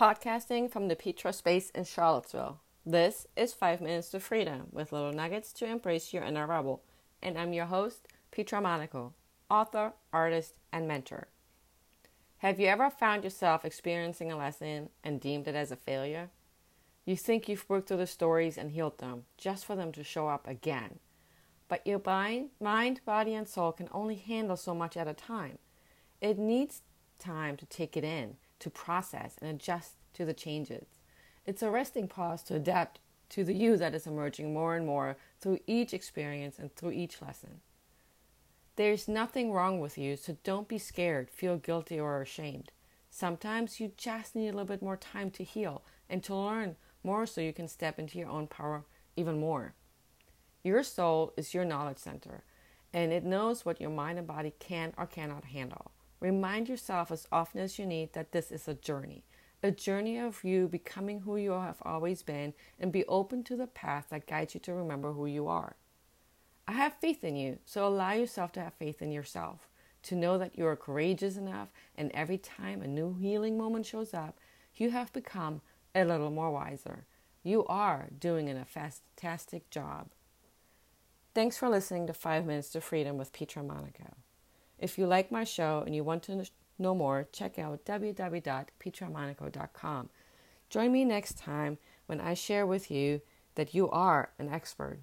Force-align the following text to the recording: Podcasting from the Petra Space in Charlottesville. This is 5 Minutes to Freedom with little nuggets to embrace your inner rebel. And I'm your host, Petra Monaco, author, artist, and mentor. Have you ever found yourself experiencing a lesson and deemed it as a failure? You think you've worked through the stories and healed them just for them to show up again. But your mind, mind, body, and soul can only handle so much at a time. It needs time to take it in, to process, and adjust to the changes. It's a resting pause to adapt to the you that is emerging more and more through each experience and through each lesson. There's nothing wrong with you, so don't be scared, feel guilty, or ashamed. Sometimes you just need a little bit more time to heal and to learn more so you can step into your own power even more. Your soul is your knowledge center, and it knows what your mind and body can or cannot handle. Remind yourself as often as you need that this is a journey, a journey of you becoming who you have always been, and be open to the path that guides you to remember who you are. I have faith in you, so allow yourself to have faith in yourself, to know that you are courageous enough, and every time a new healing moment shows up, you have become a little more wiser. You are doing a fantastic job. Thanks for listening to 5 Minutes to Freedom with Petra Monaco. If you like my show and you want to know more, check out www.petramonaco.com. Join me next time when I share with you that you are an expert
Podcasting 0.00 0.72
from 0.72 0.88
the 0.88 0.96
Petra 0.96 1.30
Space 1.30 1.68
in 1.68 1.84
Charlottesville. 1.84 2.58
This 2.86 3.26
is 3.36 3.52
5 3.52 3.82
Minutes 3.82 4.08
to 4.08 4.18
Freedom 4.18 4.68
with 4.72 4.92
little 4.92 5.12
nuggets 5.12 5.52
to 5.52 5.66
embrace 5.66 6.14
your 6.14 6.22
inner 6.22 6.46
rebel. 6.46 6.80
And 7.22 7.36
I'm 7.36 7.52
your 7.52 7.66
host, 7.66 8.08
Petra 8.30 8.62
Monaco, 8.62 9.12
author, 9.50 9.92
artist, 10.10 10.54
and 10.72 10.88
mentor. 10.88 11.28
Have 12.38 12.58
you 12.58 12.68
ever 12.68 12.88
found 12.88 13.24
yourself 13.24 13.62
experiencing 13.62 14.32
a 14.32 14.38
lesson 14.38 14.88
and 15.04 15.20
deemed 15.20 15.46
it 15.46 15.54
as 15.54 15.70
a 15.70 15.76
failure? 15.76 16.30
You 17.04 17.14
think 17.14 17.46
you've 17.46 17.68
worked 17.68 17.88
through 17.88 17.98
the 17.98 18.06
stories 18.06 18.56
and 18.56 18.70
healed 18.70 19.00
them 19.00 19.24
just 19.36 19.66
for 19.66 19.76
them 19.76 19.92
to 19.92 20.02
show 20.02 20.28
up 20.28 20.48
again. 20.48 20.98
But 21.68 21.86
your 21.86 22.00
mind, 22.02 22.52
mind, 22.58 23.02
body, 23.04 23.34
and 23.34 23.46
soul 23.46 23.72
can 23.72 23.90
only 23.92 24.16
handle 24.16 24.56
so 24.56 24.74
much 24.74 24.96
at 24.96 25.08
a 25.08 25.12
time. 25.12 25.58
It 26.22 26.38
needs 26.38 26.80
time 27.18 27.58
to 27.58 27.66
take 27.66 27.98
it 27.98 28.04
in, 28.04 28.36
to 28.60 28.70
process, 28.70 29.36
and 29.40 29.50
adjust 29.50 29.94
to 30.14 30.24
the 30.24 30.34
changes. 30.34 30.86
It's 31.46 31.62
a 31.62 31.70
resting 31.70 32.08
pause 32.08 32.42
to 32.44 32.54
adapt 32.54 33.00
to 33.30 33.44
the 33.44 33.54
you 33.54 33.76
that 33.76 33.94
is 33.94 34.06
emerging 34.06 34.52
more 34.52 34.76
and 34.76 34.86
more 34.86 35.16
through 35.40 35.58
each 35.66 35.94
experience 35.94 36.58
and 36.58 36.74
through 36.74 36.92
each 36.92 37.20
lesson. 37.22 37.60
There's 38.76 39.08
nothing 39.08 39.52
wrong 39.52 39.80
with 39.80 39.98
you, 39.98 40.16
so 40.16 40.36
don't 40.42 40.68
be 40.68 40.78
scared, 40.78 41.30
feel 41.30 41.56
guilty, 41.56 41.98
or 41.98 42.22
ashamed. 42.22 42.72
Sometimes 43.10 43.80
you 43.80 43.92
just 43.96 44.34
need 44.34 44.48
a 44.48 44.52
little 44.52 44.64
bit 44.64 44.82
more 44.82 44.96
time 44.96 45.30
to 45.32 45.44
heal 45.44 45.82
and 46.08 46.22
to 46.24 46.34
learn 46.34 46.76
more 47.02 47.26
so 47.26 47.40
you 47.40 47.52
can 47.52 47.68
step 47.68 47.98
into 47.98 48.18
your 48.18 48.28
own 48.28 48.46
power 48.46 48.84
even 49.16 49.40
more. 49.40 49.74
Your 50.62 50.82
soul 50.82 51.32
is 51.36 51.54
your 51.54 51.64
knowledge 51.64 51.98
center, 51.98 52.44
and 52.92 53.12
it 53.12 53.24
knows 53.24 53.64
what 53.64 53.80
your 53.80 53.90
mind 53.90 54.18
and 54.18 54.26
body 54.26 54.52
can 54.58 54.92
or 54.96 55.06
cannot 55.06 55.44
handle. 55.46 55.90
Remind 56.20 56.68
yourself 56.68 57.10
as 57.10 57.26
often 57.32 57.60
as 57.60 57.78
you 57.78 57.86
need 57.86 58.12
that 58.12 58.32
this 58.32 58.52
is 58.52 58.68
a 58.68 58.74
journey, 58.74 59.24
a 59.62 59.70
journey 59.70 60.18
of 60.18 60.44
you 60.44 60.68
becoming 60.68 61.20
who 61.20 61.36
you 61.36 61.52
have 61.52 61.82
always 61.82 62.22
been, 62.22 62.52
and 62.78 62.92
be 62.92 63.06
open 63.06 63.42
to 63.44 63.56
the 63.56 63.66
path 63.66 64.06
that 64.10 64.26
guides 64.26 64.54
you 64.54 64.60
to 64.60 64.74
remember 64.74 65.12
who 65.12 65.26
you 65.26 65.48
are. 65.48 65.76
I 66.68 66.72
have 66.72 66.94
faith 67.00 67.24
in 67.24 67.36
you, 67.36 67.58
so 67.64 67.86
allow 67.86 68.12
yourself 68.12 68.52
to 68.52 68.60
have 68.60 68.74
faith 68.74 69.00
in 69.02 69.10
yourself, 69.10 69.68
to 70.02 70.14
know 70.14 70.38
that 70.38 70.56
you 70.56 70.66
are 70.66 70.76
courageous 70.76 71.36
enough, 71.36 71.68
and 71.96 72.10
every 72.12 72.38
time 72.38 72.82
a 72.82 72.86
new 72.86 73.14
healing 73.14 73.58
moment 73.58 73.86
shows 73.86 74.14
up, 74.14 74.38
you 74.74 74.90
have 74.90 75.12
become 75.12 75.62
a 75.94 76.04
little 76.04 76.30
more 76.30 76.50
wiser. 76.50 77.06
You 77.42 77.64
are 77.66 78.08
doing 78.18 78.48
a 78.48 78.64
fantastic 78.64 79.70
job. 79.70 80.10
Thanks 81.34 81.56
for 81.56 81.68
listening 81.68 82.06
to 82.06 82.12
5 82.12 82.44
Minutes 82.44 82.70
to 82.70 82.80
Freedom 82.80 83.16
with 83.16 83.32
Petra 83.32 83.62
Monaco. 83.62 84.14
If 84.80 84.98
you 84.98 85.06
like 85.06 85.30
my 85.30 85.44
show 85.44 85.84
and 85.86 85.94
you 85.94 86.02
want 86.02 86.24
to 86.24 86.44
know 86.78 86.94
more, 86.94 87.28
check 87.32 87.58
out 87.58 87.84
www.petramonaco.com. 87.84 90.08
Join 90.70 90.92
me 90.92 91.04
next 91.04 91.36
time 91.38 91.78
when 92.06 92.20
I 92.20 92.34
share 92.34 92.66
with 92.66 92.90
you 92.90 93.20
that 93.54 93.72
you 93.74 93.88
are 93.90 94.30
an 94.38 94.48
expert 94.48 94.98